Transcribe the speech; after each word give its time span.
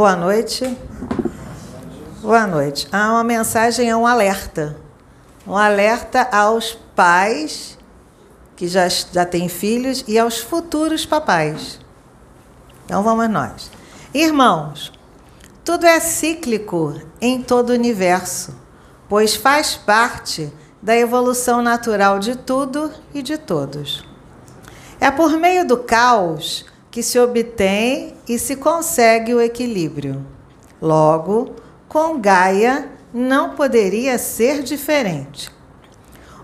Boa 0.00 0.16
noite. 0.16 0.78
Boa 2.22 2.46
noite. 2.46 2.88
Ah, 2.90 3.10
uma 3.10 3.22
mensagem 3.22 3.90
é 3.90 3.94
um 3.94 4.06
alerta. 4.06 4.74
Um 5.46 5.54
alerta 5.54 6.26
aos 6.32 6.72
pais 6.96 7.76
que 8.56 8.66
já, 8.66 8.88
já 8.88 9.26
têm 9.26 9.46
filhos 9.46 10.02
e 10.08 10.18
aos 10.18 10.38
futuros 10.38 11.04
papais. 11.04 11.78
Então 12.86 13.02
vamos 13.02 13.28
nós. 13.28 13.70
Irmãos, 14.14 14.90
tudo 15.62 15.84
é 15.84 16.00
cíclico 16.00 16.98
em 17.20 17.42
todo 17.42 17.68
o 17.68 17.74
universo, 17.74 18.56
pois 19.06 19.36
faz 19.36 19.76
parte 19.76 20.50
da 20.80 20.96
evolução 20.96 21.60
natural 21.60 22.18
de 22.18 22.36
tudo 22.36 22.90
e 23.12 23.20
de 23.20 23.36
todos. 23.36 24.02
É 24.98 25.10
por 25.10 25.36
meio 25.36 25.66
do 25.66 25.76
caos 25.76 26.64
que 26.90 27.02
se 27.02 27.18
obtém 27.18 28.14
e 28.28 28.38
se 28.38 28.56
consegue 28.56 29.34
o 29.34 29.40
equilíbrio. 29.40 30.26
Logo, 30.80 31.54
com 31.88 32.18
Gaia 32.18 32.90
não 33.12 33.50
poderia 33.50 34.18
ser 34.18 34.62
diferente. 34.62 35.50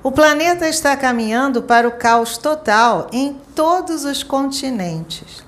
O 0.02 0.12
planeta 0.12 0.68
está 0.68 0.96
caminhando 0.96 1.62
para 1.62 1.88
o 1.88 1.92
caos 1.92 2.38
total 2.38 3.08
em 3.12 3.36
todos 3.54 4.04
os 4.04 4.22
continentes. 4.22 5.44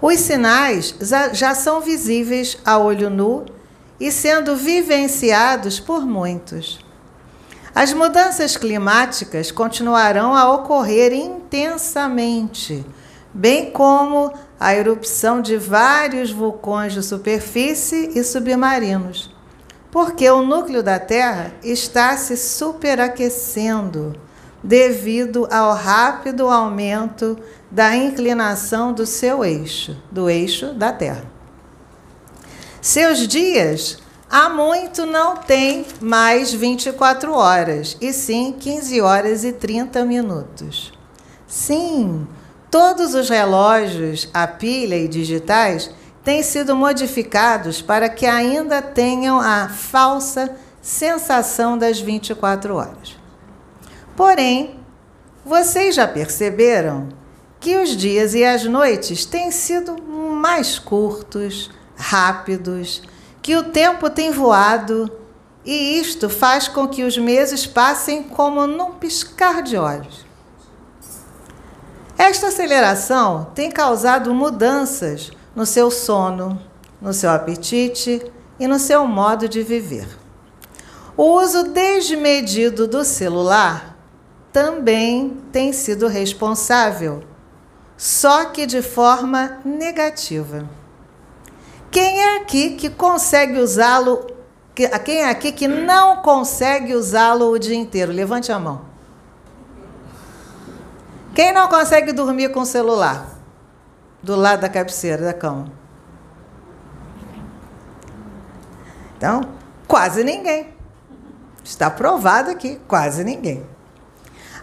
Os 0.00 0.20
sinais 0.20 0.94
já 1.32 1.54
são 1.54 1.80
visíveis 1.80 2.58
a 2.64 2.78
olho 2.78 3.10
nu 3.10 3.44
e 3.98 4.12
sendo 4.12 4.54
vivenciados 4.54 5.80
por 5.80 6.06
muitos. 6.06 6.78
As 7.74 7.92
mudanças 7.92 8.56
climáticas 8.56 9.50
continuarão 9.50 10.34
a 10.34 10.52
ocorrer 10.52 11.12
intensamente, 11.12 12.84
bem 13.36 13.70
como 13.70 14.32
a 14.58 14.74
erupção 14.74 15.42
de 15.42 15.58
vários 15.58 16.30
vulcões 16.30 16.94
de 16.94 17.02
superfície 17.02 18.18
e 18.18 18.24
submarinos, 18.24 19.30
porque 19.90 20.28
o 20.30 20.40
núcleo 20.40 20.82
da 20.82 20.98
Terra 20.98 21.52
está 21.62 22.16
se 22.16 22.34
superaquecendo 22.34 24.18
devido 24.62 25.46
ao 25.50 25.74
rápido 25.74 26.48
aumento 26.48 27.38
da 27.70 27.94
inclinação 27.94 28.94
do 28.94 29.04
seu 29.04 29.44
eixo, 29.44 30.02
do 30.10 30.30
eixo 30.30 30.72
da 30.72 30.90
Terra. 30.90 31.24
Seus 32.80 33.28
dias 33.28 33.98
há 34.30 34.48
muito 34.48 35.04
não 35.04 35.36
têm 35.36 35.84
mais 36.00 36.54
24 36.54 37.34
horas, 37.34 37.98
e 38.00 38.14
sim 38.14 38.56
15 38.58 39.02
horas 39.02 39.44
e 39.44 39.52
30 39.52 40.06
minutos. 40.06 40.90
Sim, 41.46 42.26
todos 42.70 43.14
os 43.14 43.28
relógios 43.28 44.28
a 44.32 44.46
pilha 44.46 44.96
e 44.96 45.08
digitais 45.08 45.90
têm 46.24 46.42
sido 46.42 46.74
modificados 46.74 47.80
para 47.80 48.08
que 48.08 48.26
ainda 48.26 48.82
tenham 48.82 49.40
a 49.40 49.68
falsa 49.68 50.56
sensação 50.82 51.78
das 51.78 52.00
24 52.00 52.74
horas. 52.74 53.16
Porém, 54.16 54.80
vocês 55.44 55.94
já 55.94 56.08
perceberam 56.08 57.08
que 57.60 57.76
os 57.76 57.96
dias 57.96 58.34
e 58.34 58.44
as 58.44 58.64
noites 58.64 59.24
têm 59.24 59.50
sido 59.50 60.02
mais 60.02 60.78
curtos, 60.78 61.70
rápidos, 61.96 63.02
que 63.40 63.54
o 63.56 63.62
tempo 63.62 64.10
tem 64.10 64.32
voado 64.32 65.10
e 65.64 66.00
isto 66.00 66.28
faz 66.28 66.66
com 66.66 66.88
que 66.88 67.04
os 67.04 67.16
meses 67.16 67.66
passem 67.66 68.24
como 68.24 68.66
num 68.66 68.92
piscar 68.92 69.62
de 69.62 69.76
olhos. 69.76 70.25
Esta 72.18 72.48
aceleração 72.48 73.48
tem 73.54 73.70
causado 73.70 74.34
mudanças 74.34 75.30
no 75.54 75.66
seu 75.66 75.90
sono, 75.90 76.60
no 77.00 77.12
seu 77.12 77.30
apetite 77.30 78.22
e 78.58 78.66
no 78.66 78.78
seu 78.78 79.06
modo 79.06 79.48
de 79.48 79.62
viver. 79.62 80.08
O 81.16 81.40
uso 81.40 81.64
desmedido 81.64 82.86
do 82.86 83.04
celular 83.04 83.96
também 84.50 85.36
tem 85.52 85.72
sido 85.72 86.08
responsável, 86.08 87.22
só 87.96 88.46
que 88.46 88.64
de 88.64 88.80
forma 88.80 89.58
negativa. 89.64 90.68
Quem 91.90 92.20
é 92.20 92.36
aqui 92.38 92.76
que 92.76 92.88
consegue 92.88 93.58
usá-lo? 93.58 94.26
Quem 94.74 95.22
é 95.22 95.30
aqui 95.30 95.52
que 95.52 95.68
não 95.68 96.22
consegue 96.22 96.94
usá-lo 96.94 97.50
o 97.50 97.58
dia 97.58 97.76
inteiro? 97.76 98.12
Levante 98.12 98.52
a 98.52 98.58
mão. 98.58 98.95
Quem 101.36 101.52
não 101.52 101.68
consegue 101.68 102.12
dormir 102.14 102.48
com 102.50 102.60
o 102.60 102.64
celular? 102.66 103.28
Do 104.22 104.34
lado 104.34 104.62
da 104.62 104.70
cabeceira 104.70 105.22
da 105.22 105.34
cama. 105.34 105.70
Então, 109.18 109.42
quase 109.86 110.24
ninguém. 110.24 110.74
Está 111.62 111.90
provado 111.90 112.50
aqui, 112.50 112.80
quase 112.88 113.22
ninguém. 113.22 113.66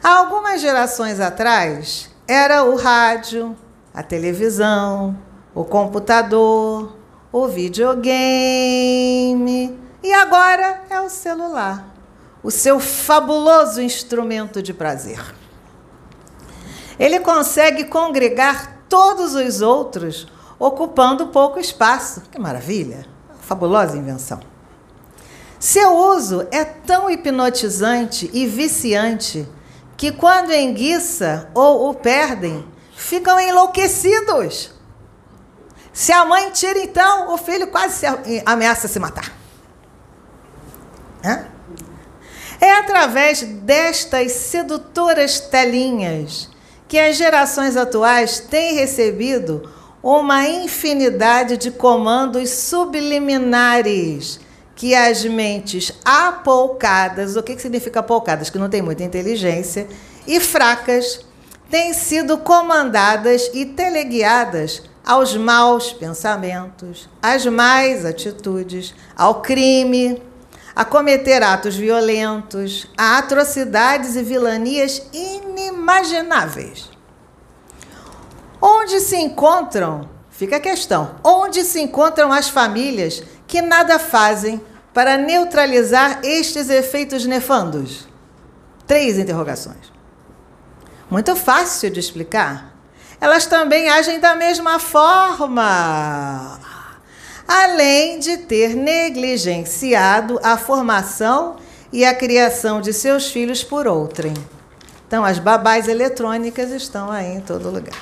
Há 0.04 0.18
algumas 0.18 0.62
gerações 0.62 1.20
atrás, 1.20 2.10
era 2.28 2.64
o 2.64 2.76
rádio, 2.76 3.56
a 3.94 4.02
televisão, 4.02 5.16
o 5.54 5.64
computador, 5.64 6.98
o 7.32 7.48
videogame 7.48 8.10
e 10.02 10.12
agora 10.12 10.86
é 10.90 11.00
o 11.00 11.08
celular, 11.08 11.86
o 12.42 12.50
seu 12.50 12.80
fabuloso 12.80 13.80
instrumento 13.80 14.60
de 14.60 14.74
prazer. 14.74 15.43
Ele 17.00 17.20
consegue 17.20 17.86
congregar 17.86 18.86
todos 18.88 19.34
os 19.36 19.62
outros, 19.62 20.28
ocupando 20.60 21.28
pouco 21.28 21.60
espaço. 21.60 22.22
Que 22.32 22.40
maravilha! 22.40 23.06
Fabulosa 23.42 23.98
invenção. 23.98 24.40
Seu 25.60 25.96
uso 25.96 26.48
é 26.52 26.64
tão 26.64 27.10
hipnotizante 27.10 28.30
e 28.34 28.46
viciante 28.46 29.48
que, 29.96 30.12
quando 30.12 30.52
enguiça 30.52 31.50
ou 31.54 31.90
o 31.90 31.94
perdem, 31.94 32.66
ficam 32.96 33.40
enlouquecidos. 33.40 34.72
Se 35.92 36.12
a 36.12 36.26
mãe 36.26 36.50
tira, 36.52 36.80
então, 36.80 37.34
o 37.34 37.38
filho 37.38 37.68
quase 37.68 38.00
se 38.00 38.06
ameaça 38.46 38.88
se 38.88 39.00
matar. 39.00 39.32
É 42.60 42.72
através 42.80 43.42
destas 43.42 44.32
sedutoras 44.32 45.40
telinhas 45.40 46.50
que 46.94 47.00
as 47.00 47.18
gerações 47.18 47.76
atuais 47.76 48.40
têm 48.40 48.76
recebido 48.76 49.68
uma 50.04 50.48
infinidade 50.48 51.58
de 51.58 51.72
comandos 51.72 52.52
subliminares 52.52 54.40
que 54.76 54.94
as 54.94 55.26
mentes 55.26 55.92
apoucadas, 56.06 57.36
o 57.36 57.42
que 57.42 57.58
significa 57.58 58.02
apoucadas? 58.02 58.52
Que 58.52 58.60
não 58.60 58.70
tem 58.70 58.84
muita 58.84 59.02
inteligência, 59.02 59.88
e 60.28 60.40
fracas, 60.40 61.22
têm 61.68 61.96
sido 61.96 62.38
comandadas 62.38 63.50
e 63.56 63.66
teleguiadas 63.66 64.84
aos 65.04 65.36
maus 65.36 65.92
pensamentos, 65.92 67.10
às 67.20 67.44
más 67.48 68.06
atitudes, 68.06 68.94
ao 69.18 69.42
crime, 69.42 70.22
a 70.76 70.86
cometer 70.86 71.42
atos 71.42 71.76
violentos, 71.76 72.88
a 72.96 73.18
atrocidades 73.18 74.16
e 74.16 74.22
vilanias 74.22 75.02
inimagináveis. 75.84 76.90
Onde 78.62 79.02
se 79.02 79.18
encontram, 79.18 80.10
fica 80.30 80.56
a 80.56 80.60
questão, 80.60 81.16
onde 81.24 81.64
se 81.64 81.82
encontram 81.82 82.32
as 82.32 82.48
famílias 82.48 83.22
que 83.46 83.62
nada 83.62 84.00
fazem 84.00 84.62
para 84.94 85.18
neutralizar 85.18 86.22
estes 86.24 86.70
efeitos 86.70 87.26
nefandos? 87.26 88.08
Três 88.88 89.18
interrogações. 89.18 89.92
Muito 91.10 91.36
fácil 91.36 91.90
de 91.90 92.00
explicar. 92.00 92.74
Elas 93.20 93.46
também 93.46 93.90
agem 93.90 94.20
da 94.20 94.36
mesma 94.36 94.80
forma 94.80 96.60
além 97.46 98.20
de 98.20 98.38
ter 98.38 98.74
negligenciado 98.74 100.40
a 100.42 100.58
formação 100.58 101.58
e 101.92 102.06
a 102.06 102.16
criação 102.16 102.80
de 102.82 102.94
seus 102.94 103.30
filhos 103.30 103.64
por 103.64 103.86
outrem. 103.86 104.34
Então, 105.14 105.24
as 105.24 105.38
babás 105.38 105.88
eletrônicas 105.88 106.72
estão 106.72 107.12
aí 107.12 107.36
em 107.36 107.40
todo 107.40 107.70
lugar. 107.70 107.94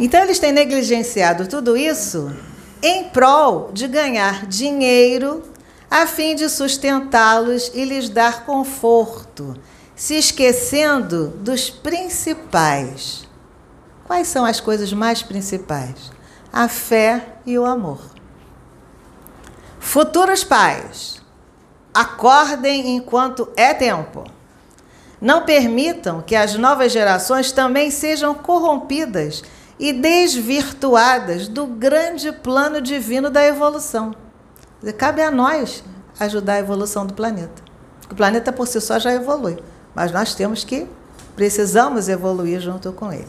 Então, 0.00 0.20
eles 0.20 0.40
têm 0.40 0.50
negligenciado 0.50 1.46
tudo 1.46 1.76
isso 1.76 2.34
em 2.82 3.04
prol 3.04 3.70
de 3.72 3.86
ganhar 3.86 4.46
dinheiro 4.46 5.44
a 5.88 6.08
fim 6.08 6.34
de 6.34 6.48
sustentá-los 6.48 7.70
e 7.72 7.84
lhes 7.84 8.08
dar 8.08 8.44
conforto, 8.44 9.56
se 9.94 10.14
esquecendo 10.14 11.28
dos 11.28 11.70
principais. 11.70 13.28
Quais 14.08 14.26
são 14.26 14.44
as 14.44 14.58
coisas 14.58 14.92
mais 14.92 15.22
principais? 15.22 16.10
a 16.52 16.66
fé 16.66 17.34
e 17.46 17.56
o 17.56 17.64
amor. 17.64 18.00
Futuros 19.78 20.42
pais, 20.42 21.22
acordem 21.94 22.96
enquanto 22.96 23.52
é 23.56 23.72
tempo. 23.72 24.37
Não 25.20 25.44
permitam 25.44 26.22
que 26.22 26.36
as 26.36 26.54
novas 26.54 26.92
gerações 26.92 27.50
também 27.50 27.90
sejam 27.90 28.34
corrompidas 28.34 29.42
e 29.78 29.92
desvirtuadas 29.92 31.48
do 31.48 31.66
grande 31.66 32.32
plano 32.32 32.80
divino 32.80 33.30
da 33.30 33.44
evolução. 33.44 34.14
Cabe 34.96 35.22
a 35.22 35.30
nós 35.30 35.82
ajudar 36.20 36.54
a 36.54 36.58
evolução 36.60 37.06
do 37.06 37.14
planeta. 37.14 37.62
O 38.10 38.14
planeta 38.14 38.52
por 38.52 38.66
si 38.66 38.80
só 38.80 38.98
já 38.98 39.12
evolui, 39.12 39.58
mas 39.94 40.12
nós 40.12 40.34
temos 40.34 40.64
que, 40.64 40.86
precisamos 41.36 42.08
evoluir 42.08 42.60
junto 42.60 42.92
com 42.92 43.12
ele. 43.12 43.28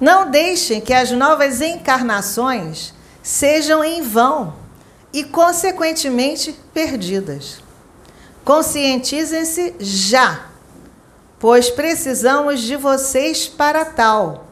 Não 0.00 0.30
deixem 0.30 0.80
que 0.80 0.92
as 0.92 1.10
novas 1.10 1.60
encarnações 1.60 2.94
sejam 3.22 3.82
em 3.82 4.02
vão 4.02 4.54
e, 5.12 5.24
consequentemente, 5.24 6.52
perdidas. 6.72 7.60
Conscientizem-se 8.44 9.74
já, 9.80 10.46
pois 11.38 11.70
precisamos 11.70 12.60
de 12.60 12.76
vocês 12.76 13.46
para 13.46 13.84
tal, 13.84 14.46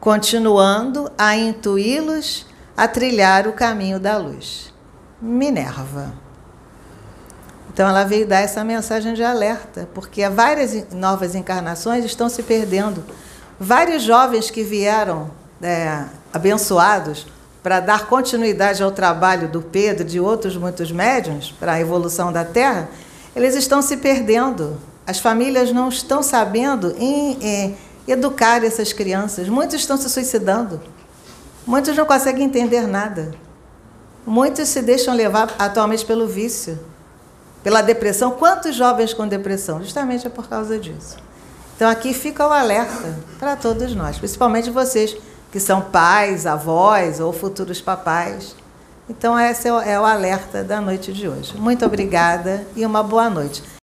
continuando 0.00 1.10
a 1.16 1.36
intuí-los 1.36 2.46
a 2.76 2.86
trilhar 2.86 3.46
o 3.46 3.52
caminho 3.52 3.98
da 3.98 4.16
luz. 4.16 4.72
Minerva. 5.20 6.12
Então 7.72 7.88
ela 7.88 8.04
veio 8.04 8.26
dar 8.26 8.40
essa 8.40 8.64
mensagem 8.64 9.14
de 9.14 9.22
alerta, 9.22 9.88
porque 9.94 10.28
várias 10.28 10.92
novas 10.92 11.34
encarnações 11.34 12.04
estão 12.04 12.28
se 12.28 12.42
perdendo. 12.42 13.04
Vários 13.58 14.02
jovens 14.02 14.50
que 14.50 14.62
vieram 14.62 15.30
é, 15.62 16.04
abençoados 16.32 17.26
para 17.62 17.80
dar 17.80 18.06
continuidade 18.06 18.82
ao 18.82 18.92
trabalho 18.92 19.48
do 19.48 19.60
Pedro 19.60 20.04
de 20.04 20.20
outros 20.20 20.56
muitos 20.56 20.90
médiuns 20.90 21.52
para 21.58 21.72
a 21.72 21.80
evolução 21.80 22.32
da 22.32 22.44
Terra, 22.44 22.88
eles 23.34 23.54
estão 23.54 23.82
se 23.82 23.96
perdendo. 23.96 24.78
As 25.08 25.18
famílias 25.18 25.72
não 25.72 25.88
estão 25.88 26.22
sabendo 26.22 26.94
em, 26.98 27.74
educar 28.06 28.62
essas 28.62 28.92
crianças. 28.92 29.48
Muitos 29.48 29.76
estão 29.76 29.96
se 29.96 30.06
suicidando. 30.10 30.82
Muitos 31.66 31.96
não 31.96 32.04
conseguem 32.04 32.44
entender 32.44 32.86
nada. 32.86 33.34
Muitos 34.26 34.68
se 34.68 34.82
deixam 34.82 35.14
levar 35.14 35.54
atualmente 35.58 36.04
pelo 36.04 36.28
vício, 36.28 36.78
pela 37.62 37.80
depressão. 37.80 38.32
Quantos 38.32 38.76
jovens 38.76 39.14
com 39.14 39.26
depressão? 39.26 39.82
Justamente 39.82 40.26
é 40.26 40.30
por 40.30 40.46
causa 40.46 40.78
disso. 40.78 41.16
Então 41.74 41.88
aqui 41.88 42.12
fica 42.12 42.46
o 42.46 42.52
alerta 42.52 43.18
para 43.38 43.56
todos 43.56 43.94
nós, 43.94 44.18
principalmente 44.18 44.68
vocês 44.68 45.16
que 45.50 45.58
são 45.58 45.80
pais, 45.80 46.44
avós 46.44 47.18
ou 47.18 47.32
futuros 47.32 47.80
papais. 47.80 48.54
Então 49.08 49.40
esse 49.40 49.68
é 49.68 49.72
o, 49.72 49.80
é 49.80 49.94
alerta 49.94 50.62
da 50.62 50.82
noite 50.82 51.14
de 51.14 51.26
hoje. 51.26 51.56
Muito 51.56 51.86
obrigada 51.86 52.66
e 52.76 52.84
uma 52.84 53.02
boa 53.02 53.30
noite. 53.30 53.77